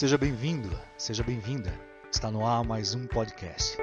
Seja 0.00 0.16
bem-vindo, 0.16 0.70
seja 0.96 1.22
bem-vinda. 1.22 1.70
Está 2.10 2.30
no 2.30 2.46
ar 2.46 2.64
mais 2.64 2.94
um 2.94 3.06
podcast. 3.06 3.76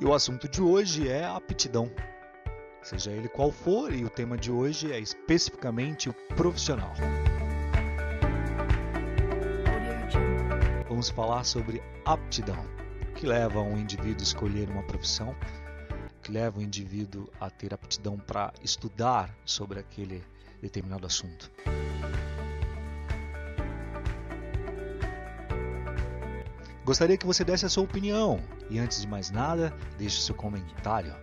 E 0.00 0.04
o 0.04 0.12
assunto 0.12 0.48
de 0.48 0.60
hoje 0.60 1.08
é 1.08 1.24
aptidão. 1.24 1.88
Seja 2.82 3.12
ele 3.12 3.28
qual 3.28 3.52
for, 3.52 3.94
e 3.94 4.04
o 4.04 4.10
tema 4.10 4.36
de 4.36 4.50
hoje 4.50 4.90
é 4.90 4.98
especificamente 4.98 6.08
o 6.08 6.14
profissional. 6.34 6.92
Vamos 10.88 11.10
falar 11.10 11.44
sobre 11.44 11.80
aptidão, 12.04 12.66
que 13.14 13.24
leva 13.24 13.60
um 13.60 13.78
indivíduo 13.78 14.18
a 14.18 14.24
escolher 14.24 14.68
uma 14.68 14.82
profissão, 14.82 15.32
que 16.24 16.32
leva 16.32 16.58
o 16.58 16.62
indivíduo 16.62 17.30
a 17.40 17.48
ter 17.48 17.72
aptidão 17.72 18.18
para 18.18 18.52
estudar 18.64 19.32
sobre 19.44 19.78
aquele 19.78 20.24
determinado 20.60 21.06
assunto. 21.06 21.50
Gostaria 26.84 27.16
que 27.16 27.26
você 27.26 27.44
desse 27.44 27.66
a 27.66 27.68
sua 27.68 27.84
opinião 27.84 28.42
e, 28.68 28.78
antes 28.78 29.00
de 29.00 29.06
mais 29.06 29.30
nada, 29.30 29.72
deixe 29.96 30.20
seu 30.20 30.34
comentário 30.34 31.14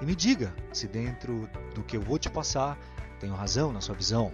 e 0.00 0.04
me 0.04 0.14
diga 0.14 0.54
se, 0.72 0.86
dentro 0.86 1.48
do 1.74 1.82
que 1.82 1.96
eu 1.96 2.02
vou 2.02 2.18
te 2.18 2.30
passar, 2.30 2.78
tenho 3.18 3.34
razão 3.34 3.72
na 3.72 3.80
sua 3.80 3.94
visão. 3.94 4.30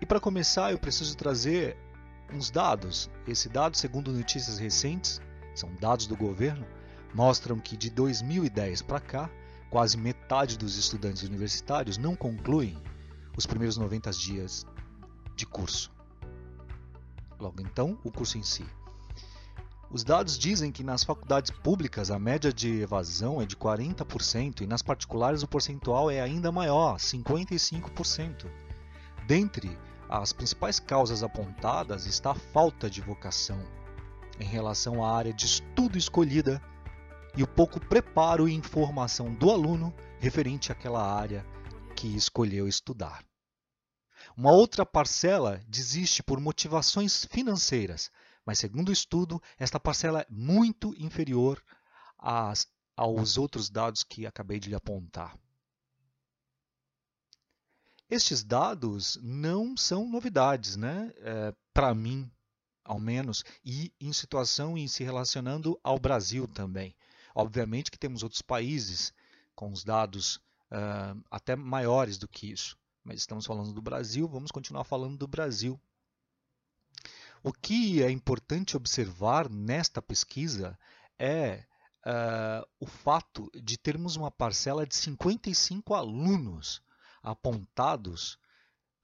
E 0.00 0.06
para 0.06 0.18
começar, 0.18 0.72
eu 0.72 0.78
preciso 0.78 1.16
trazer 1.16 1.76
uns 2.32 2.50
dados. 2.50 3.10
Esse 3.28 3.48
dado, 3.48 3.76
segundo 3.76 4.10
notícias 4.12 4.58
recentes, 4.58 5.20
são 5.54 5.70
dados 5.78 6.06
do 6.06 6.16
governo, 6.16 6.66
mostram 7.14 7.58
que 7.58 7.76
de 7.76 7.90
2010 7.90 8.82
para 8.82 9.00
cá, 9.00 9.30
quase 9.70 9.96
metade 9.96 10.58
dos 10.58 10.76
estudantes 10.76 11.22
universitários 11.22 11.96
não 11.96 12.16
concluem 12.16 12.76
os 13.36 13.46
primeiros 13.46 13.76
90 13.76 14.10
dias 14.10 14.66
de 15.36 15.46
curso. 15.46 15.90
Logo 17.38 17.62
então, 17.62 17.98
o 18.04 18.10
curso 18.10 18.36
em 18.36 18.42
si. 18.42 18.66
Os 19.90 20.04
dados 20.04 20.38
dizem 20.38 20.70
que 20.70 20.84
nas 20.84 21.02
faculdades 21.02 21.50
públicas 21.50 22.10
a 22.10 22.18
média 22.18 22.52
de 22.52 22.82
evasão 22.82 23.40
é 23.40 23.46
de 23.46 23.56
40% 23.56 24.60
e 24.60 24.66
nas 24.66 24.82
particulares 24.82 25.42
o 25.42 25.48
percentual 25.48 26.10
é 26.10 26.20
ainda 26.20 26.52
maior, 26.52 26.96
55%. 26.96 28.46
Dentre 29.26 29.76
as 30.08 30.32
principais 30.32 30.78
causas 30.78 31.22
apontadas 31.22 32.06
está 32.06 32.32
a 32.32 32.34
falta 32.34 32.90
de 32.90 33.00
vocação 33.00 33.60
em 34.38 34.44
relação 34.44 35.04
à 35.04 35.16
área 35.16 35.32
de 35.32 35.46
estudo 35.46 35.96
escolhida 35.96 36.60
e 37.36 37.42
o 37.42 37.46
pouco 37.46 37.80
preparo 37.80 38.48
e 38.48 38.54
informação 38.54 39.34
do 39.34 39.50
aluno 39.50 39.94
referente 40.18 40.72
àquela 40.72 41.02
área 41.02 41.44
que 41.96 42.08
escolheu 42.16 42.66
estudar. 42.66 43.24
Uma 44.36 44.52
outra 44.52 44.86
parcela 44.86 45.60
desiste 45.66 46.22
por 46.22 46.40
motivações 46.40 47.24
financeiras, 47.26 48.10
mas 48.44 48.58
segundo 48.58 48.88
o 48.88 48.92
estudo, 48.92 49.42
esta 49.58 49.78
parcela 49.78 50.22
é 50.22 50.26
muito 50.28 50.94
inferior 50.98 51.62
às, 52.18 52.66
aos 52.96 53.36
outros 53.36 53.70
dados 53.70 54.02
que 54.02 54.26
acabei 54.26 54.58
de 54.58 54.68
lhe 54.68 54.74
apontar. 54.74 55.36
Estes 58.08 58.42
dados 58.42 59.18
não 59.22 59.76
são 59.76 60.08
novidades, 60.08 60.76
né? 60.76 61.12
É, 61.18 61.54
Para 61.72 61.94
mim, 61.94 62.30
ao 62.84 62.98
menos, 62.98 63.44
e 63.64 63.92
em 64.00 64.12
situação 64.12 64.76
em 64.76 64.88
se 64.88 65.04
relacionando 65.04 65.78
ao 65.82 65.98
Brasil 65.98 66.48
também. 66.48 66.94
Obviamente 67.34 67.90
que 67.90 67.98
temos 67.98 68.22
outros 68.22 68.42
países 68.42 69.12
com 69.54 69.70
os 69.72 69.84
dados 69.84 70.36
uh, 70.70 71.22
até 71.30 71.54
maiores 71.56 72.18
do 72.18 72.28
que 72.28 72.50
isso 72.50 72.78
mas 73.04 73.20
estamos 73.20 73.46
falando 73.46 73.72
do 73.72 73.82
Brasil, 73.82 74.28
vamos 74.28 74.50
continuar 74.50 74.84
falando 74.84 75.16
do 75.16 75.26
Brasil. 75.26 75.80
O 77.42 77.52
que 77.52 78.02
é 78.02 78.10
importante 78.10 78.76
observar 78.76 79.48
nesta 79.48 80.02
pesquisa 80.02 80.78
é 81.18 81.64
uh, 82.06 82.66
o 82.78 82.86
fato 82.86 83.50
de 83.54 83.78
termos 83.78 84.16
uma 84.16 84.30
parcela 84.30 84.86
de 84.86 84.94
55 84.94 85.94
alunos 85.94 86.82
apontados 87.22 88.38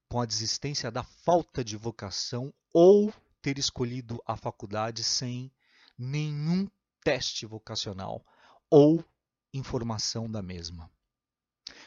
com 0.08 0.20
a 0.20 0.26
desistência 0.26 0.90
da 0.90 1.02
falta 1.02 1.64
de 1.64 1.76
vocação 1.76 2.52
ou 2.72 3.12
ter 3.40 3.58
escolhido 3.58 4.22
a 4.26 4.36
faculdade 4.36 5.02
sem 5.02 5.50
nenhum 5.96 6.68
teste 7.06 7.46
vocacional 7.46 8.26
ou 8.68 9.04
informação 9.54 10.28
da 10.28 10.42
mesma. 10.42 10.90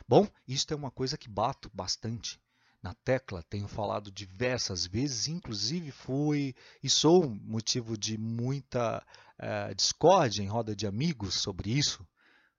Bom, 0.07 0.25
isto 0.47 0.73
é 0.73 0.77
uma 0.77 0.89
coisa 0.89 1.17
que 1.17 1.27
bato 1.27 1.69
bastante 1.73 2.39
na 2.81 2.93
tecla, 2.93 3.43
tenho 3.43 3.67
falado 3.67 4.09
diversas 4.09 4.85
vezes, 4.85 5.27
inclusive 5.27 5.91
fui 5.91 6.55
e 6.81 6.89
sou 6.89 7.29
motivo 7.29 7.97
de 7.97 8.17
muita 8.17 9.05
uh, 9.37 9.75
discórdia 9.75 10.41
em 10.41 10.47
roda 10.47 10.73
de 10.73 10.87
amigos 10.87 11.33
sobre 11.33 11.69
isso, 11.69 12.07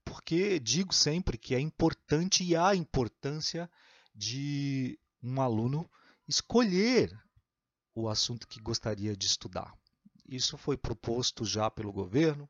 porque 0.05 0.61
digo 0.61 0.93
sempre 0.93 1.39
que 1.39 1.55
é 1.55 1.61
importante 1.61 2.45
e 2.45 2.55
há 2.55 2.75
importância 2.75 3.71
de 4.15 5.01
um 5.23 5.41
aluno 5.41 5.91
escolher 6.29 7.19
o 7.95 8.07
assunto 8.07 8.47
que 8.47 8.61
gostaria 8.61 9.17
de 9.17 9.25
estudar. 9.25 9.80
Isso 10.31 10.57
foi 10.57 10.77
proposto 10.77 11.45
já 11.45 11.69
pelo 11.69 11.93
governo, 11.93 12.49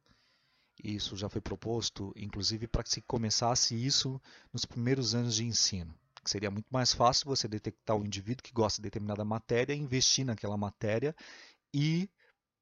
isso 0.84 1.16
já 1.16 1.30
foi 1.30 1.41
proposto, 1.41 2.12
inclusive, 2.14 2.68
para 2.68 2.82
que 2.82 2.91
se 2.91 3.00
começasse 3.00 3.74
isso 3.74 4.20
nos 4.52 4.66
primeiros 4.66 5.14
anos 5.14 5.36
de 5.36 5.46
ensino. 5.46 5.94
Seria 6.22 6.50
muito 6.50 6.66
mais 6.70 6.92
fácil 6.92 7.24
você 7.26 7.48
detectar 7.48 7.96
o 7.96 8.04
indivíduo 8.04 8.44
que 8.44 8.52
gosta 8.52 8.82
de 8.82 8.82
determinada 8.82 9.24
matéria, 9.24 9.72
investir 9.72 10.26
naquela 10.26 10.58
matéria 10.58 11.16
e 11.72 12.10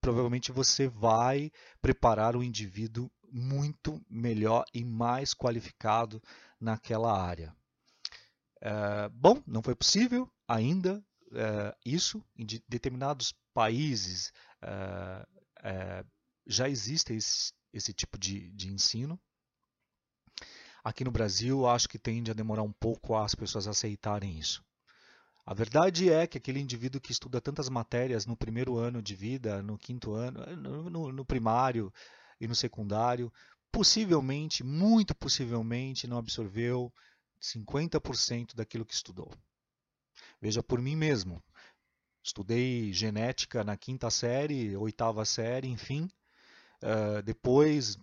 provavelmente 0.00 0.52
você 0.52 0.86
vai 0.86 1.50
preparar 1.82 2.36
o 2.36 2.42
indivíduo 2.44 3.10
muito 3.28 4.00
melhor 4.08 4.64
e 4.72 4.84
mais 4.84 5.34
qualificado 5.34 6.22
naquela 6.60 7.20
área. 7.20 7.52
É, 8.60 9.08
bom, 9.08 9.42
não 9.44 9.62
foi 9.62 9.74
possível 9.74 10.30
ainda 10.46 11.04
é, 11.32 11.76
isso. 11.84 12.24
Em 12.36 12.44
de, 12.44 12.62
determinados 12.68 13.34
países 13.52 14.32
é, 14.62 15.26
é 15.62 16.04
já 16.46 16.68
existem 16.68 17.16
esses 17.16 17.52
esse 17.72 17.92
tipo 17.92 18.18
de, 18.18 18.50
de 18.52 18.68
ensino. 18.68 19.20
Aqui 20.82 21.04
no 21.04 21.10
Brasil, 21.10 21.66
acho 21.66 21.88
que 21.88 21.98
tende 21.98 22.30
a 22.30 22.34
demorar 22.34 22.62
um 22.62 22.72
pouco 22.72 23.16
as 23.16 23.34
pessoas 23.34 23.66
aceitarem 23.66 24.38
isso. 24.38 24.64
A 25.44 25.54
verdade 25.54 26.10
é 26.10 26.26
que 26.26 26.38
aquele 26.38 26.60
indivíduo 26.60 27.00
que 27.00 27.12
estuda 27.12 27.40
tantas 27.40 27.68
matérias 27.68 28.26
no 28.26 28.36
primeiro 28.36 28.76
ano 28.76 29.02
de 29.02 29.14
vida, 29.14 29.62
no 29.62 29.78
quinto 29.78 30.12
ano, 30.12 30.44
no, 30.56 30.90
no, 30.90 31.12
no 31.12 31.24
primário 31.24 31.92
e 32.40 32.46
no 32.46 32.54
secundário, 32.54 33.32
possivelmente, 33.72 34.62
muito 34.62 35.14
possivelmente, 35.14 36.06
não 36.06 36.18
absorveu 36.18 36.92
50% 37.40 38.54
daquilo 38.54 38.84
que 38.84 38.94
estudou. 38.94 39.32
Veja 40.40 40.62
por 40.62 40.80
mim 40.80 40.96
mesmo. 40.96 41.42
Estudei 42.22 42.92
genética 42.92 43.64
na 43.64 43.76
quinta 43.76 44.10
série, 44.10 44.76
oitava 44.76 45.24
série, 45.24 45.68
enfim, 45.68 46.10
Uh, 46.82 47.20
depois, 47.22 47.98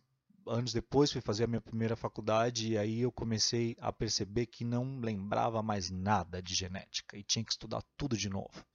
anos 0.46 0.73
depois, 0.73 1.12
fui 1.12 1.22
fazer 1.22 1.46
a 1.46 1.47
minha 1.47 1.62
primeira 1.62 1.96
faculdade 1.96 2.73
e 2.73 2.78
aí 2.78 3.01
eu 3.01 3.12
comecei 3.12 3.75
a 3.79 3.91
perceber 3.91 4.47
que 4.47 4.66
não 4.66 5.00
lembrava 5.00 5.63
mais 5.63 5.90
nada 5.90 6.41
de 6.41 6.53
genética 6.53 7.18
e 7.18 7.23
tinha 7.23 7.44
que 7.44 7.51
estudar 7.51 7.81
tudo 7.96 8.18
de 8.18 8.29
novo. 8.29 8.66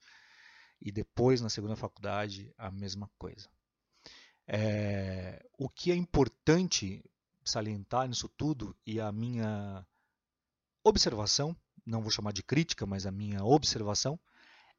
E 0.81 0.91
depois, 0.91 1.41
na 1.41 1.51
segunda 1.51 1.77
faculdade, 1.77 2.53
a 2.57 2.71
mesma 2.71 3.11
coisa. 3.19 3.49
É, 4.47 5.47
o 5.59 5.69
que 5.69 5.93
é 5.93 5.95
importante 5.95 7.05
salientar 7.45 8.09
nisso 8.09 8.29
tudo 8.29 8.75
e 8.87 8.99
a 8.99 9.13
minha 9.13 9.87
observação, 10.83 11.55
não 11.91 12.03
vou 12.03 12.11
chamar 12.11 12.33
de 12.33 12.43
crítica, 12.43 12.87
mas 12.87 13.07
a 13.07 13.11
minha 13.11 13.45
observação, 13.45 14.19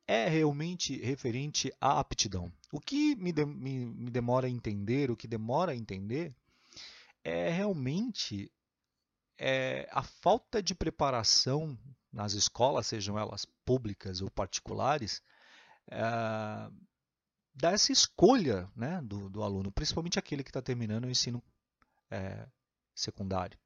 é 0.08 0.28
realmente 0.28 0.98
referente 0.98 1.72
à 1.80 2.00
aptidão. 2.00 2.52
O 2.72 2.80
que 2.80 3.16
me, 3.16 3.32
de, 3.32 3.46
me, 3.46 3.86
me 3.86 4.10
demora 4.10 4.48
a 4.48 4.50
entender, 4.50 5.12
o 5.12 5.16
que 5.16 5.28
demora 5.28 5.74
a 5.74 5.76
entender, 5.76 6.34
é 7.24 7.50
realmente 7.50 8.52
é, 9.38 9.88
a 9.92 10.02
falta 10.02 10.62
de 10.62 10.74
preparação 10.74 11.78
nas 12.12 12.34
escolas, 12.34 12.88
sejam 12.88 13.18
elas 13.18 13.46
públicas 13.64 14.22
ou 14.22 14.30
particulares, 14.30 15.22
é, 15.90 16.02
dessa 17.54 17.92
escolha 17.92 18.70
né, 18.76 19.02
do, 19.04 19.30
do, 19.30 19.44
aluno, 19.44 19.72
principalmente 19.72 20.20
aquele 20.20 20.44
que 20.44 20.50
está 20.50 20.62
terminando 20.62 21.06
o 21.06 21.10
ensino 21.10 21.42
é, 22.10 22.48
secundário. 22.94 23.58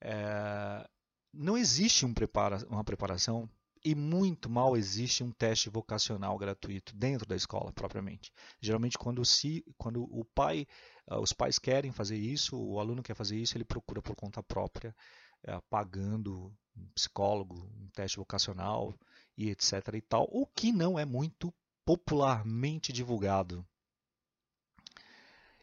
É, 0.00 0.88
não 1.36 1.56
existe 1.56 2.04
um 2.06 2.14
prepara, 2.14 2.58
uma 2.68 2.84
preparação 2.84 3.48
e 3.84 3.94
muito 3.94 4.50
mal 4.50 4.76
existe 4.76 5.22
um 5.22 5.30
teste 5.30 5.70
vocacional 5.70 6.36
gratuito 6.36 6.94
dentro 6.96 7.26
da 7.26 7.36
escola 7.36 7.72
propriamente. 7.72 8.32
Geralmente 8.60 8.98
quando, 8.98 9.24
se, 9.24 9.64
quando 9.78 10.02
o 10.02 10.24
pai, 10.24 10.66
uh, 11.08 11.20
os 11.20 11.32
pais 11.32 11.58
querem 11.58 11.92
fazer 11.92 12.16
isso, 12.16 12.58
o 12.58 12.80
aluno 12.80 13.02
quer 13.02 13.14
fazer 13.14 13.36
isso, 13.36 13.56
ele 13.56 13.64
procura 13.64 14.02
por 14.02 14.16
conta 14.16 14.42
própria, 14.42 14.94
uh, 15.46 15.62
pagando 15.70 16.52
um 16.76 16.88
psicólogo, 16.94 17.70
um 17.80 17.88
teste 17.90 18.16
vocacional 18.16 18.92
e 19.36 19.50
etc 19.50 19.72
e 19.94 20.00
tal, 20.00 20.28
o 20.32 20.46
que 20.46 20.72
não 20.72 20.98
é 20.98 21.04
muito 21.04 21.54
popularmente 21.84 22.92
divulgado. 22.92 23.64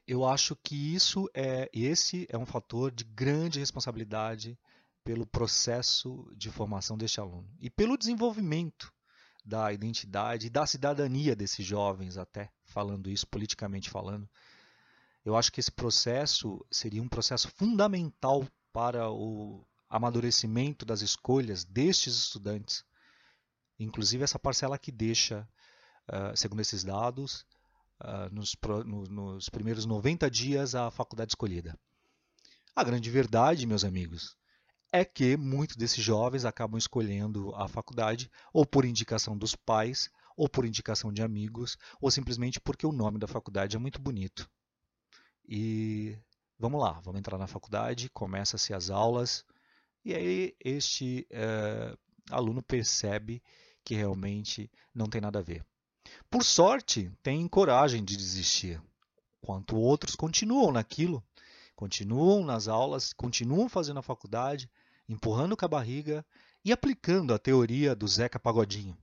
Eu 0.07 0.25
acho 0.25 0.55
que 0.55 0.95
isso 0.95 1.29
é 1.33 1.69
esse 1.73 2.25
é 2.29 2.37
um 2.37 2.45
fator 2.45 2.91
de 2.91 3.03
grande 3.03 3.59
responsabilidade 3.59 4.57
pelo 5.03 5.25
processo 5.25 6.31
de 6.35 6.49
formação 6.49 6.97
deste 6.97 7.19
aluno 7.19 7.47
e 7.59 7.69
pelo 7.69 7.97
desenvolvimento 7.97 8.91
da 9.45 9.73
identidade 9.73 10.47
e 10.47 10.49
da 10.49 10.65
cidadania 10.65 11.35
desses 11.35 11.65
jovens 11.65 12.17
até 12.17 12.51
falando 12.65 13.09
isso 13.09 13.27
politicamente 13.27 13.89
falando. 13.89 14.29
Eu 15.25 15.35
acho 15.35 15.51
que 15.51 15.59
esse 15.59 15.71
processo 15.71 16.65
seria 16.71 17.01
um 17.01 17.07
processo 17.07 17.49
fundamental 17.49 18.47
para 18.71 19.09
o 19.09 19.65
amadurecimento 19.89 20.85
das 20.85 21.01
escolhas 21.01 21.63
destes 21.63 22.15
estudantes, 22.15 22.83
inclusive 23.79 24.23
essa 24.23 24.39
parcela 24.39 24.77
que 24.77 24.91
deixa, 24.91 25.47
uh, 26.09 26.35
segundo 26.35 26.61
esses 26.61 26.83
dados, 26.83 27.45
no, 28.31 29.03
nos 29.05 29.49
primeiros 29.49 29.85
90 29.85 30.29
dias 30.29 30.75
a 30.75 30.91
faculdade 30.91 31.31
escolhida. 31.31 31.77
A 32.75 32.83
grande 32.83 33.09
verdade, 33.09 33.65
meus 33.67 33.83
amigos, 33.83 34.35
é 34.93 35.03
que 35.03 35.35
muitos 35.35 35.75
desses 35.75 36.03
jovens 36.03 36.45
acabam 36.45 36.77
escolhendo 36.77 37.51
a 37.55 37.67
faculdade 37.67 38.29
ou 38.53 38.63
por 38.63 38.85
indicação 38.85 39.35
dos 39.35 39.55
pais, 39.55 40.07
ou 40.37 40.47
por 40.47 40.65
indicação 40.65 41.11
de 41.11 41.23
amigos, 41.23 41.79
ou 41.99 42.11
simplesmente 42.11 42.61
porque 42.61 42.85
o 42.85 42.91
nome 42.91 43.17
da 43.17 43.27
faculdade 43.27 43.75
é 43.75 43.79
muito 43.79 43.99
bonito. 43.99 44.47
E 45.49 46.15
vamos 46.59 46.79
lá, 46.79 46.99
vamos 47.01 47.17
entrar 47.17 47.39
na 47.39 47.47
faculdade, 47.47 48.07
começa-se 48.09 48.71
as 48.71 48.91
aulas, 48.91 49.43
e 50.05 50.13
aí 50.13 50.55
este 50.63 51.25
é, 51.31 51.97
aluno 52.29 52.61
percebe 52.61 53.41
que 53.83 53.95
realmente 53.95 54.69
não 54.93 55.07
tem 55.07 55.19
nada 55.19 55.39
a 55.39 55.43
ver. 55.43 55.65
Por 56.29 56.43
sorte, 56.43 57.11
tem 57.23 57.47
coragem 57.47 58.03
de 58.03 58.15
desistir, 58.15 58.79
enquanto 59.41 59.75
outros 59.75 60.15
continuam 60.15 60.71
naquilo, 60.71 61.23
continuam 61.75 62.45
nas 62.45 62.67
aulas, 62.67 63.11
continuam 63.11 63.67
fazendo 63.67 63.99
a 63.99 64.03
faculdade, 64.03 64.69
empurrando 65.07 65.55
com 65.57 65.65
a 65.65 65.67
barriga 65.67 66.25
e 66.63 66.71
aplicando 66.71 67.33
a 67.33 67.39
teoria 67.39 67.95
do 67.95 68.07
Zeca 68.07 68.39
Pagodinho. 68.39 68.97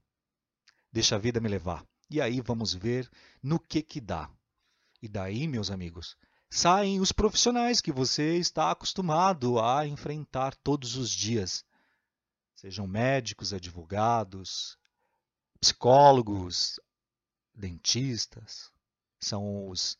Deixa 0.91 1.15
a 1.15 1.19
vida 1.19 1.39
me 1.39 1.47
levar. 1.47 1.85
E 2.09 2.19
aí 2.19 2.41
vamos 2.41 2.73
ver 2.73 3.09
no 3.41 3.59
que 3.59 3.81
que 3.81 4.01
dá. 4.01 4.29
E 5.01 5.07
daí, 5.07 5.47
meus 5.47 5.71
amigos, 5.71 6.17
saem 6.49 6.99
os 6.99 7.11
profissionais 7.11 7.79
que 7.79 7.91
você 7.91 8.37
está 8.37 8.71
acostumado 8.71 9.59
a 9.59 9.87
enfrentar 9.87 10.55
todos 10.55 10.95
os 10.95 11.09
dias. 11.09 11.63
Sejam 12.55 12.85
médicos, 12.85 13.53
advogados, 13.53 14.77
psicólogos, 15.59 16.79
dentistas, 17.53 18.71
são 19.19 19.69
os 19.69 19.97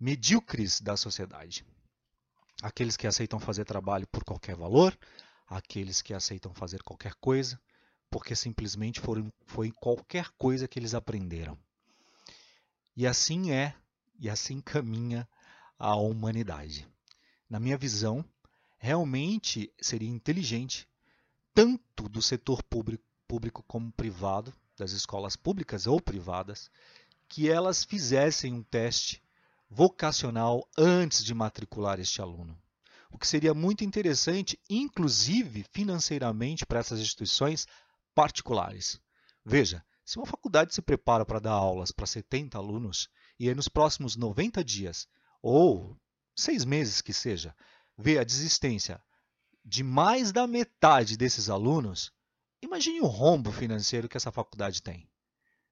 medíocres 0.00 0.80
da 0.80 0.96
sociedade. 0.96 1.64
Aqueles 2.62 2.96
que 2.96 3.06
aceitam 3.06 3.38
fazer 3.38 3.64
trabalho 3.64 4.06
por 4.06 4.24
qualquer 4.24 4.56
valor, 4.56 4.96
aqueles 5.56 6.00
que 6.00 6.14
aceitam 6.14 6.54
fazer 6.54 6.82
qualquer 6.82 7.14
coisa, 7.14 7.60
porque 8.10 8.34
simplesmente 8.34 9.00
foram, 9.00 9.32
foi 9.46 9.70
qualquer 9.70 10.30
coisa 10.38 10.66
que 10.66 10.78
eles 10.78 10.94
aprenderam. 10.94 11.58
E 12.96 13.06
assim 13.06 13.52
é, 13.52 13.74
e 14.18 14.28
assim 14.28 14.60
caminha 14.62 15.28
à 15.78 15.94
humanidade. 15.96 16.86
Na 17.48 17.60
minha 17.60 17.76
visão, 17.76 18.24
realmente 18.78 19.72
seria 19.80 20.08
inteligente, 20.08 20.88
tanto 21.54 22.08
do 22.08 22.22
setor 22.22 22.62
público, 22.62 23.04
público 23.28 23.62
como 23.62 23.92
privado, 23.92 24.52
das 24.76 24.92
escolas 24.92 25.36
públicas 25.36 25.86
ou 25.86 26.00
privadas, 26.00 26.70
que 27.28 27.48
elas 27.50 27.84
fizessem 27.84 28.52
um 28.52 28.62
teste 28.62 29.22
vocacional 29.70 30.68
antes 30.76 31.24
de 31.24 31.32
matricular 31.32 31.98
este 32.00 32.20
aluno. 32.20 32.58
O 33.12 33.18
que 33.18 33.28
seria 33.28 33.52
muito 33.52 33.84
interessante, 33.84 34.58
inclusive 34.68 35.64
financeiramente, 35.70 36.64
para 36.64 36.80
essas 36.80 36.98
instituições 36.98 37.66
particulares. 38.14 38.98
Veja, 39.44 39.84
se 40.04 40.16
uma 40.16 40.26
faculdade 40.26 40.74
se 40.74 40.80
prepara 40.82 41.24
para 41.24 41.38
dar 41.38 41.52
aulas 41.52 41.92
para 41.92 42.06
70 42.06 42.56
alunos 42.56 43.08
e 43.38 43.48
aí 43.48 43.54
nos 43.54 43.68
próximos 43.68 44.16
90 44.16 44.64
dias 44.64 45.06
ou 45.42 45.96
seis 46.34 46.64
meses 46.64 47.00
que 47.00 47.12
seja, 47.12 47.54
vê 47.96 48.18
a 48.18 48.24
desistência 48.24 49.00
de 49.64 49.84
mais 49.84 50.32
da 50.32 50.46
metade 50.46 51.16
desses 51.16 51.48
alunos, 51.48 52.10
imagine 52.60 53.00
o 53.00 53.06
rombo 53.06 53.52
financeiro 53.52 54.08
que 54.08 54.16
essa 54.16 54.32
faculdade 54.32 54.82
tem. 54.82 55.08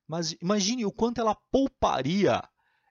Mas 0.06 0.32
imagine 0.40 0.84
o 0.84 0.92
quanto 0.92 1.20
ela 1.20 1.34
pouparia 1.50 2.42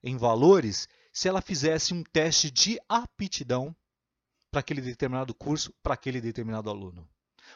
em 0.03 0.17
valores 0.17 0.87
se 1.13 1.27
ela 1.27 1.41
fizesse 1.41 1.93
um 1.93 2.03
teste 2.03 2.49
de 2.49 2.79
aptidão 2.87 3.75
para 4.51 4.59
aquele 4.59 4.81
determinado 4.81 5.33
curso, 5.33 5.73
para 5.83 5.93
aquele 5.93 6.19
determinado 6.19 6.69
aluno. 6.69 7.07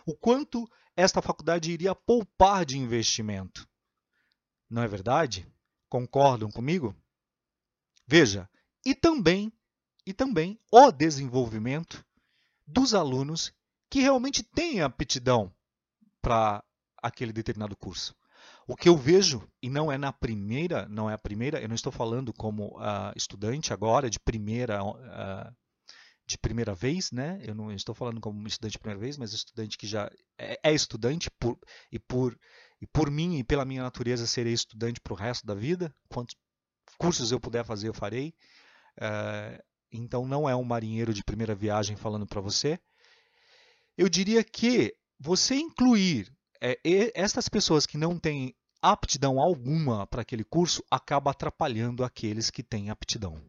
O 0.05 0.15
quanto 0.15 0.69
esta 0.95 1.21
faculdade 1.21 1.71
iria 1.71 1.93
poupar 1.93 2.65
de 2.65 2.77
investimento. 2.77 3.67
Não 4.69 4.81
é 4.81 4.87
verdade? 4.87 5.47
Concordam 5.89 6.49
comigo? 6.51 6.95
Veja, 8.07 8.49
e 8.85 8.93
também 8.93 9.51
e 10.05 10.13
também 10.13 10.59
o 10.71 10.91
desenvolvimento 10.91 12.05
dos 12.67 12.93
alunos 12.93 13.53
que 13.89 14.01
realmente 14.01 14.43
têm 14.43 14.81
aptidão 14.81 15.53
para 16.21 16.63
aquele 17.01 17.31
determinado 17.31 17.75
curso. 17.75 18.15
O 18.67 18.75
que 18.75 18.89
eu 18.89 18.97
vejo, 18.97 19.47
e 19.61 19.69
não 19.69 19.91
é 19.91 19.97
na 19.97 20.11
primeira, 20.11 20.87
não 20.87 21.09
é 21.09 21.13
a 21.13 21.17
primeira, 21.17 21.61
eu 21.61 21.67
não 21.67 21.75
estou 21.75 21.91
falando 21.91 22.33
como 22.33 22.77
uh, 22.77 23.13
estudante 23.15 23.73
agora, 23.73 24.09
de 24.09 24.19
primeira, 24.19 24.83
uh, 24.83 25.55
de 26.25 26.37
primeira 26.37 26.73
vez, 26.73 27.11
né? 27.11 27.39
Eu 27.43 27.53
não 27.53 27.71
estou 27.71 27.93
falando 27.93 28.21
como 28.21 28.47
estudante 28.47 28.73
de 28.73 28.79
primeira 28.79 28.99
vez, 28.99 29.17
mas 29.17 29.33
estudante 29.33 29.77
que 29.77 29.85
já 29.85 30.09
é, 30.37 30.59
é 30.63 30.73
estudante 30.73 31.29
por, 31.39 31.57
e 31.91 31.99
por 31.99 32.37
e 32.81 32.87
por 32.87 33.09
mim 33.09 33.37
e 33.37 33.43
pela 33.43 33.63
minha 33.63 33.81
natureza 33.81 34.27
serei 34.27 34.51
estudante 34.51 34.99
para 34.99 35.13
o 35.13 35.15
resto 35.15 35.45
da 35.45 35.55
vida. 35.55 35.93
Quantos 36.09 36.35
cursos 36.97 37.31
eu 37.31 37.39
puder 37.39 37.65
fazer, 37.65 37.87
eu 37.87 37.93
farei. 37.93 38.33
Uh, 38.97 39.63
então 39.91 40.27
não 40.27 40.49
é 40.49 40.55
um 40.55 40.63
marinheiro 40.63 41.13
de 41.13 41.23
primeira 41.23 41.55
viagem 41.55 41.95
falando 41.95 42.27
para 42.27 42.41
você. 42.41 42.77
Eu 43.98 44.09
diria 44.09 44.43
que 44.43 44.93
você 45.19 45.55
incluir 45.55 46.29
é, 46.59 46.77
estas 47.13 47.48
pessoas 47.48 47.86
que 47.86 47.98
não 47.98 48.19
têm 48.19 48.53
aptidão 48.81 49.39
alguma 49.39 50.05
para 50.07 50.21
aquele 50.21 50.43
curso 50.43 50.83
acaba 50.91 51.31
atrapalhando 51.31 52.03
aqueles 52.03 52.50
que 52.50 52.63
têm 52.63 52.89
aptidão. 52.89 53.41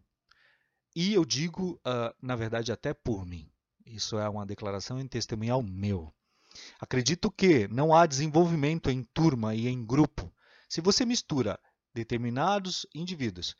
E 0.94 1.14
eu 1.14 1.24
digo, 1.24 1.80
uh, 1.86 2.14
na 2.22 2.36
verdade, 2.36 2.70
até 2.72 2.94
por 2.94 3.26
mim. 3.26 3.50
Isso 3.84 4.18
é 4.18 4.28
uma 4.28 4.46
declaração 4.46 5.00
em 5.00 5.06
testemunhal 5.06 5.62
meu. 5.62 6.12
Acredito 6.80 7.30
que 7.30 7.66
não 7.68 7.94
há 7.94 8.06
desenvolvimento 8.06 8.90
em 8.90 9.02
turma 9.02 9.54
e 9.54 9.66
em 9.66 9.84
grupo 9.84 10.32
se 10.68 10.80
você 10.80 11.04
mistura 11.04 11.58
determinados 11.92 12.86
indivíduos 12.94 13.56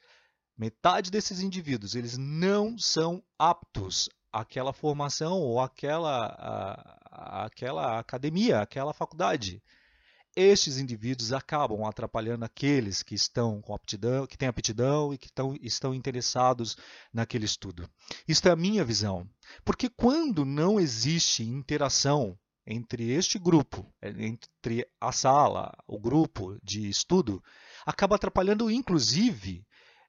metade 0.56 1.10
desses 1.10 1.40
indivíduos 1.40 1.94
eles 1.94 2.16
não 2.16 2.78
são 2.78 3.22
aptos 3.38 4.08
àquela 4.32 4.72
formação 4.72 5.40
ou 5.40 5.60
àquela, 5.60 6.26
à, 6.26 7.44
àquela 7.44 7.98
academia, 7.98 8.60
àquela 8.60 8.92
faculdade. 8.92 9.62
Estes 10.36 10.78
indivíduos 10.78 11.32
acabam 11.32 11.84
atrapalhando 11.84 12.44
aqueles 12.44 13.02
que 13.02 13.14
estão 13.14 13.62
com 13.62 13.74
aptidão, 13.74 14.26
que 14.26 14.36
têm 14.36 14.48
aptidão 14.48 15.14
e 15.14 15.18
que 15.18 15.26
estão, 15.26 15.54
estão 15.60 15.94
interessados 15.94 16.76
naquele 17.12 17.44
estudo. 17.44 17.88
Isto 18.26 18.48
é 18.48 18.50
a 18.50 18.56
minha 18.56 18.84
visão. 18.84 19.28
Porque 19.64 19.88
quando 19.88 20.44
não 20.44 20.80
existe 20.80 21.44
interação 21.44 22.36
entre 22.66 23.10
este 23.10 23.38
grupo, 23.38 23.92
entre 24.02 24.88
a 25.00 25.12
sala, 25.12 25.72
o 25.86 26.00
grupo 26.00 26.58
de 26.62 26.88
estudo, 26.88 27.42
acaba 27.84 28.16
atrapalhando 28.16 28.70
inclusive 28.70 29.64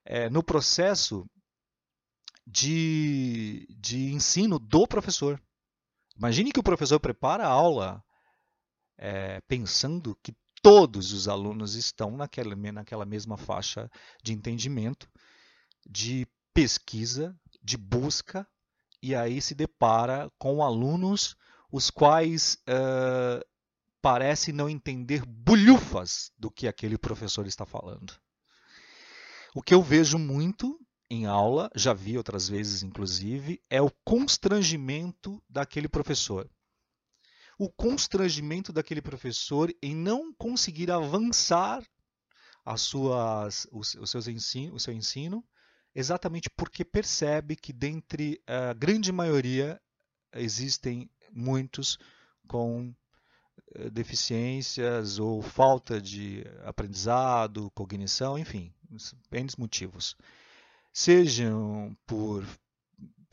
é, 0.06 0.30
no 0.30 0.42
processo 0.42 1.26
de, 2.48 3.68
de 3.78 4.14
ensino 4.14 4.58
do 4.58 4.88
professor. 4.88 5.42
Imagine 6.18 6.52
que 6.52 6.60
o 6.60 6.64
professor 6.64 7.00
prepara 7.00 7.46
a 7.46 7.52
aula 7.52 8.05
é, 8.98 9.42
pensando 9.48 10.18
que 10.24 10.34
todos 10.62 11.14
os 11.14 11.28
alunos 11.28 11.76
estão 11.76 12.18
naquela, 12.18 12.56
naquela 12.56 13.06
mesma 13.06 13.38
faixa 13.38 13.90
de 14.24 14.34
entendimento, 14.34 15.08
de 15.88 16.28
pesquisa, 16.54 17.38
de 17.62 17.78
busca, 17.78 18.48
e 19.02 19.14
aí 19.14 19.40
se 19.42 19.54
depara 19.54 20.32
com 20.40 20.64
alunos 20.64 21.36
os 21.72 21.92
quais 21.92 22.58
uh, 22.70 23.46
parecem 24.02 24.54
não 24.54 24.70
entender 24.70 25.26
bulhufas 25.26 26.32
do 26.38 26.50
que 26.50 26.68
aquele 26.68 26.98
professor 26.98 27.46
está 27.46 27.66
falando. 27.66 28.14
O 29.54 29.62
que 29.62 29.74
eu 29.74 29.84
vejo 29.84 30.18
muito 30.18 30.80
em 31.10 31.26
aula, 31.26 31.70
já 31.76 31.94
vi 31.94 32.18
outras 32.18 32.48
vezes 32.50 32.82
inclusive, 32.82 33.62
é 33.70 33.82
o 33.82 33.92
constrangimento 34.04 35.42
daquele 35.50 35.88
professor. 35.88 36.50
O 37.58 37.70
constrangimento 37.70 38.74
daquele 38.74 39.02
professor 39.02 39.74
em 39.82 39.96
não 39.96 40.34
conseguir 40.34 40.92
avançar 40.92 41.84
as 42.66 42.82
suas, 42.82 43.68
os, 43.72 43.96
seus 44.10 44.28
ensino, 44.28 44.76
o 44.76 44.80
seu 44.80 44.94
ensino, 44.94 45.44
exatamente 45.94 46.50
porque 46.50 46.84
percebe 46.84 47.56
que 47.56 47.72
dentre 47.72 48.42
a 48.48 48.74
grande 48.74 49.12
maioria 49.12 49.80
existem 50.34 51.10
muitos 51.32 51.98
com 52.48 52.94
eh, 53.76 53.90
deficiências 53.90 55.20
ou 55.20 55.42
falta 55.42 56.02
de 56.02 56.44
aprendizado, 56.64 57.72
cognição, 57.72 58.38
enfim, 58.38 58.74
N 59.32 59.48
motivos. 59.58 60.16
Sejam 60.92 61.96
por 62.06 62.46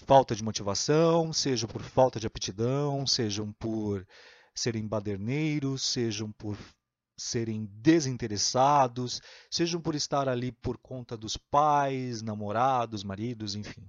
falta 0.07 0.35
de 0.35 0.43
motivação, 0.43 1.33
sejam 1.33 1.69
por 1.69 1.83
falta 1.83 2.19
de 2.19 2.27
aptidão, 2.27 3.07
sejam 3.07 3.53
por 3.53 4.07
serem 4.55 4.87
baderneiros, 4.87 5.83
sejam 5.83 6.31
por 6.33 6.59
serem 7.17 7.67
desinteressados, 7.71 9.21
sejam 9.51 9.81
por 9.81 9.95
estar 9.95 10.29
ali 10.29 10.53
por 10.53 10.77
conta 10.79 11.17
dos 11.17 11.37
pais, 11.37 12.21
namorados, 12.21 13.05
maridos, 13.05 13.55
enfim, 13.55 13.89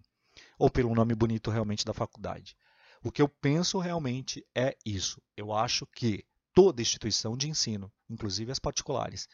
ou 0.57 0.69
pelo 0.69 0.93
nome 0.93 1.15
bonito 1.15 1.49
realmente 1.49 1.85
da 1.85 1.93
faculdade. 1.93 2.55
O 3.03 3.11
que 3.11 3.21
eu 3.21 3.27
penso 3.27 3.79
realmente 3.79 4.45
é 4.55 4.77
isso. 4.85 5.21
Eu 5.35 5.51
acho 5.51 5.85
que 5.87 6.23
toda 6.53 6.81
instituição 6.81 7.35
de 7.35 7.49
ensino, 7.49 7.91
inclusive 8.09 8.51
as 8.51 8.59
particulares, 8.59 9.27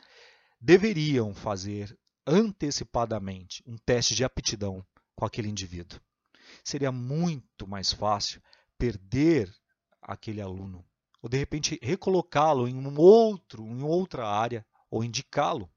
deveriam 0.60 1.34
fazer 1.36 1.96
antecipadamente 2.26 3.64
um 3.68 3.78
teste 3.78 4.16
de 4.16 4.24
aptidão 4.24 4.84
com 5.16 5.26
aquele 5.26 5.50
indivíduo. 5.50 6.00
Seria 6.70 6.92
muito 6.92 7.68
mais 7.68 7.92
fácil 7.92 8.40
perder 8.78 9.52
aquele 10.00 10.40
aluno 10.40 10.86
ou 11.20 11.28
de 11.28 11.36
repente 11.36 11.80
recolocá-lo 11.82 12.68
em 12.68 12.76
um 12.76 12.96
outro, 13.00 13.66
em 13.66 13.82
outra 13.82 14.28
área 14.28 14.64
ou 14.88 15.04
indicá-lo 15.04 15.68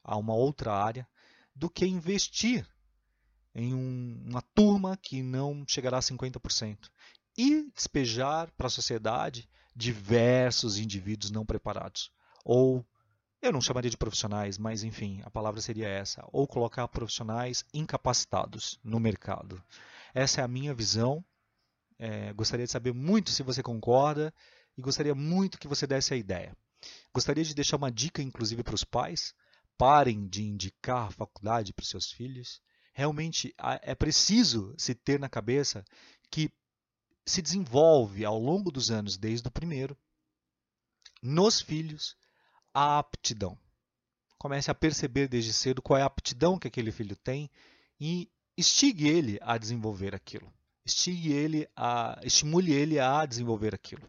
a 0.00 0.16
uma 0.16 0.34
outra 0.34 0.72
área 0.72 1.08
do 1.56 1.68
que 1.68 1.84
investir 1.86 2.64
em 3.52 3.74
um, 3.74 4.26
uma 4.28 4.40
turma 4.54 4.96
que 4.96 5.24
não 5.24 5.64
chegará 5.66 5.98
a 5.98 6.02
50% 6.02 6.88
e 7.36 7.68
despejar 7.72 8.48
para 8.56 8.68
a 8.68 8.70
sociedade 8.70 9.50
diversos 9.74 10.78
indivíduos 10.78 11.32
não 11.32 11.44
preparados 11.44 12.12
ou 12.44 12.86
eu 13.42 13.52
não 13.52 13.60
chamaria 13.60 13.90
de 13.90 13.96
profissionais, 13.96 14.56
mas 14.56 14.84
enfim, 14.84 15.20
a 15.24 15.30
palavra 15.30 15.60
seria 15.60 15.88
essa, 15.88 16.24
ou 16.32 16.46
colocar 16.46 16.86
profissionais 16.86 17.64
incapacitados 17.74 18.78
no 18.84 19.00
mercado. 19.00 19.60
Essa 20.18 20.40
é 20.40 20.44
a 20.44 20.48
minha 20.48 20.74
visão. 20.74 21.24
É, 21.96 22.32
gostaria 22.32 22.66
de 22.66 22.72
saber 22.72 22.92
muito 22.92 23.30
se 23.30 23.44
você 23.44 23.62
concorda 23.62 24.34
e 24.76 24.82
gostaria 24.82 25.14
muito 25.14 25.60
que 25.60 25.68
você 25.68 25.86
desse 25.86 26.12
a 26.12 26.16
ideia. 26.16 26.56
Gostaria 27.14 27.44
de 27.44 27.54
deixar 27.54 27.76
uma 27.76 27.92
dica, 27.92 28.20
inclusive, 28.20 28.64
para 28.64 28.74
os 28.74 28.82
pais: 28.82 29.32
parem 29.76 30.26
de 30.26 30.42
indicar 30.42 31.06
a 31.06 31.10
faculdade 31.12 31.72
para 31.72 31.84
os 31.84 31.88
seus 31.88 32.10
filhos. 32.10 32.60
Realmente 32.92 33.54
é 33.80 33.94
preciso 33.94 34.74
se 34.76 34.92
ter 34.92 35.20
na 35.20 35.28
cabeça 35.28 35.84
que 36.32 36.50
se 37.24 37.40
desenvolve 37.40 38.24
ao 38.24 38.40
longo 38.40 38.72
dos 38.72 38.90
anos, 38.90 39.16
desde 39.16 39.46
o 39.46 39.52
primeiro, 39.52 39.96
nos 41.22 41.60
filhos, 41.60 42.16
a 42.74 42.98
aptidão. 42.98 43.56
Comece 44.36 44.68
a 44.68 44.74
perceber 44.74 45.28
desde 45.28 45.52
cedo 45.52 45.80
qual 45.80 45.96
é 45.96 46.02
a 46.02 46.06
aptidão 46.06 46.58
que 46.58 46.66
aquele 46.66 46.90
filho 46.90 47.14
tem 47.14 47.48
e 48.00 48.28
estigue 48.58 49.08
ele 49.08 49.38
a 49.40 49.56
desenvolver 49.56 50.14
aquilo. 50.14 50.52
Estigue 50.84 51.32
ele 51.32 51.68
a, 51.76 52.20
estimule 52.24 52.72
ele 52.72 52.98
a 52.98 53.24
desenvolver 53.24 53.74
aquilo. 53.74 54.02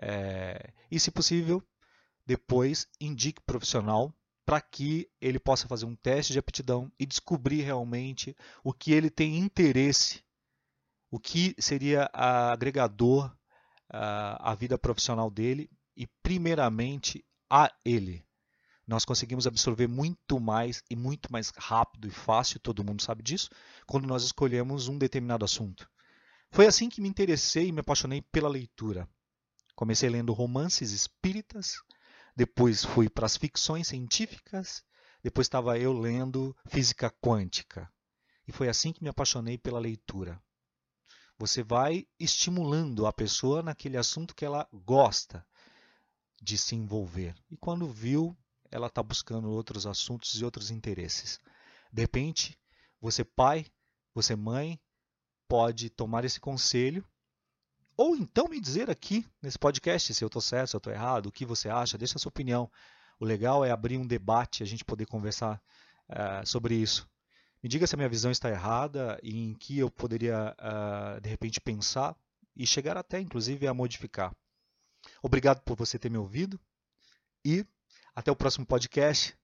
É, 0.00 0.72
e, 0.90 1.00
se 1.00 1.10
possível, 1.10 1.62
depois 2.26 2.86
indique 3.00 3.40
profissional 3.40 4.14
para 4.44 4.60
que 4.60 5.08
ele 5.20 5.38
possa 5.38 5.66
fazer 5.66 5.86
um 5.86 5.94
teste 5.94 6.32
de 6.32 6.38
aptidão 6.38 6.92
e 6.98 7.06
descobrir 7.06 7.62
realmente 7.62 8.36
o 8.62 8.72
que 8.72 8.92
ele 8.92 9.08
tem 9.08 9.38
interesse, 9.38 10.22
o 11.10 11.18
que 11.18 11.54
seria 11.58 12.10
agregador 12.12 13.34
à 13.88 14.54
vida 14.54 14.78
profissional 14.78 15.30
dele 15.30 15.70
e, 15.96 16.06
primeiramente, 16.22 17.24
a 17.48 17.72
ele. 17.84 18.24
Nós 18.90 19.04
conseguimos 19.04 19.46
absorver 19.46 19.86
muito 19.86 20.40
mais 20.40 20.82
e 20.90 20.96
muito 20.96 21.32
mais 21.32 21.52
rápido 21.56 22.08
e 22.08 22.10
fácil, 22.10 22.58
todo 22.58 22.82
mundo 22.82 23.00
sabe 23.00 23.22
disso, 23.22 23.48
quando 23.86 24.04
nós 24.04 24.24
escolhemos 24.24 24.88
um 24.88 24.98
determinado 24.98 25.44
assunto. 25.44 25.88
Foi 26.50 26.66
assim 26.66 26.88
que 26.88 27.00
me 27.00 27.08
interessei 27.08 27.68
e 27.68 27.72
me 27.72 27.82
apaixonei 27.82 28.20
pela 28.20 28.48
leitura. 28.48 29.08
Comecei 29.76 30.10
lendo 30.10 30.32
romances 30.32 30.90
espíritas, 30.90 31.76
depois 32.34 32.84
fui 32.84 33.08
para 33.08 33.26
as 33.26 33.36
ficções 33.36 33.86
científicas, 33.86 34.82
depois 35.22 35.44
estava 35.44 35.78
eu 35.78 35.92
lendo 35.92 36.52
física 36.66 37.14
quântica. 37.22 37.88
E 38.44 38.50
foi 38.50 38.68
assim 38.68 38.92
que 38.92 39.04
me 39.04 39.08
apaixonei 39.08 39.56
pela 39.56 39.78
leitura. 39.78 40.42
Você 41.38 41.62
vai 41.62 42.08
estimulando 42.18 43.06
a 43.06 43.12
pessoa 43.12 43.62
naquele 43.62 43.96
assunto 43.96 44.34
que 44.34 44.44
ela 44.44 44.68
gosta 44.72 45.46
de 46.42 46.58
se 46.58 46.74
envolver. 46.74 47.36
E 47.48 47.56
quando 47.56 47.86
viu, 47.86 48.36
ela 48.70 48.86
está 48.86 49.02
buscando 49.02 49.50
outros 49.50 49.86
assuntos 49.86 50.40
e 50.40 50.44
outros 50.44 50.70
interesses. 50.70 51.40
De 51.92 52.02
repente, 52.02 52.58
você 53.00 53.24
pai, 53.24 53.66
você 54.14 54.36
mãe, 54.36 54.80
pode 55.48 55.90
tomar 55.90 56.24
esse 56.24 56.38
conselho 56.38 57.04
ou 57.96 58.16
então 58.16 58.48
me 58.48 58.58
dizer 58.58 58.88
aqui 58.88 59.26
nesse 59.42 59.58
podcast 59.58 60.14
se 60.14 60.24
eu 60.24 60.28
estou 60.28 60.40
certo, 60.40 60.70
se 60.70 60.76
eu 60.76 60.78
estou 60.78 60.90
errado, 60.90 61.26
o 61.26 61.32
que 61.32 61.44
você 61.44 61.68
acha, 61.68 61.98
deixa 61.98 62.16
a 62.16 62.18
sua 62.18 62.30
opinião. 62.30 62.70
O 63.18 63.26
legal 63.26 63.62
é 63.62 63.70
abrir 63.70 63.98
um 63.98 64.06
debate, 64.06 64.62
a 64.62 64.66
gente 64.66 64.86
poder 64.86 65.04
conversar 65.04 65.60
uh, 66.08 66.46
sobre 66.46 66.74
isso. 66.74 67.06
Me 67.62 67.68
diga 67.68 67.86
se 67.86 67.94
a 67.94 67.98
minha 67.98 68.08
visão 68.08 68.30
está 68.30 68.48
errada 68.48 69.20
e 69.22 69.38
em 69.38 69.52
que 69.52 69.78
eu 69.78 69.90
poderia, 69.90 70.56
uh, 70.58 71.20
de 71.20 71.28
repente, 71.28 71.60
pensar 71.60 72.16
e 72.56 72.66
chegar 72.66 72.96
até, 72.96 73.20
inclusive, 73.20 73.66
a 73.66 73.74
modificar. 73.74 74.34
Obrigado 75.22 75.60
por 75.60 75.76
você 75.76 75.98
ter 75.98 76.08
me 76.08 76.16
ouvido 76.16 76.58
e 77.44 77.66
até 78.20 78.30
o 78.30 78.36
próximo 78.36 78.66
podcast. 78.66 79.34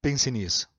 Pense 0.00 0.30
nisso. 0.30 0.71